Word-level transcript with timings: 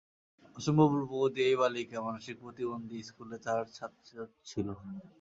অসম্ভব 0.55 0.89
রূপবতী 0.93 1.39
এই 1.47 1.55
বালিকা 1.61 1.97
মানসিক 2.07 2.35
প্রতিবন্ধী 2.43 2.97
স্কুলে 3.09 3.37
তাঁর 3.45 3.65
ছাত্রী 3.77 4.03
ছিল। 4.49 4.67